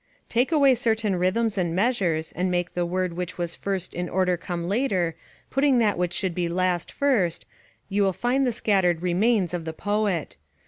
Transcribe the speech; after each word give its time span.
["Take 0.29 0.51
away 0.51 0.73
certain 0.73 1.15
rhythms 1.15 1.59
and 1.59 1.75
measures, 1.75 2.31
and 2.31 2.49
make 2.49 2.73
the 2.73 2.87
word 2.87 3.13
which 3.13 3.37
was 3.37 3.53
first 3.53 3.93
in 3.93 4.09
order 4.09 4.35
come 4.35 4.67
later, 4.67 5.13
putting 5.51 5.77
that 5.77 5.95
which 5.95 6.13
should 6.13 6.33
be 6.33 6.49
last 6.49 6.91
first, 6.91 7.45
you 7.87 8.01
will 8.01 8.11
still 8.13 8.19
find 8.29 8.47
the 8.47 8.51
scattered 8.51 9.03
remains 9.03 9.53
of 9.53 9.63
the 9.63 9.73
poet." 9.73 10.37